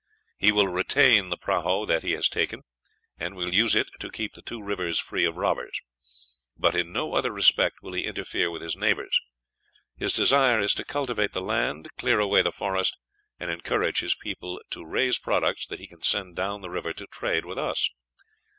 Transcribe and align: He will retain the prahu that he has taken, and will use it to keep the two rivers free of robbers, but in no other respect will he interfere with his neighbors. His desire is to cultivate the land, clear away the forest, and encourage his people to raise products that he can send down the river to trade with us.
He 0.39 0.51
will 0.51 0.67
retain 0.67 1.29
the 1.29 1.37
prahu 1.37 1.85
that 1.85 2.01
he 2.01 2.13
has 2.13 2.27
taken, 2.27 2.63
and 3.19 3.35
will 3.35 3.53
use 3.53 3.75
it 3.75 3.87
to 3.99 4.09
keep 4.09 4.33
the 4.33 4.41
two 4.41 4.59
rivers 4.59 4.97
free 4.97 5.25
of 5.25 5.37
robbers, 5.37 5.79
but 6.57 6.73
in 6.73 6.91
no 6.91 7.13
other 7.13 7.31
respect 7.31 7.83
will 7.83 7.93
he 7.93 8.05
interfere 8.05 8.49
with 8.49 8.63
his 8.63 8.75
neighbors. 8.75 9.19
His 9.95 10.11
desire 10.11 10.59
is 10.59 10.73
to 10.73 10.83
cultivate 10.85 11.33
the 11.33 11.39
land, 11.41 11.87
clear 11.99 12.19
away 12.19 12.41
the 12.41 12.51
forest, 12.51 12.97
and 13.39 13.51
encourage 13.51 13.99
his 13.99 14.15
people 14.15 14.59
to 14.71 14.83
raise 14.83 15.19
products 15.19 15.67
that 15.67 15.79
he 15.79 15.85
can 15.85 16.01
send 16.01 16.35
down 16.35 16.61
the 16.61 16.71
river 16.71 16.93
to 16.93 17.05
trade 17.05 17.45
with 17.45 17.59
us. 17.59 17.91